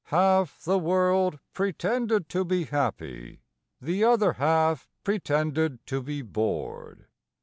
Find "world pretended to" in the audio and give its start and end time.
0.79-2.43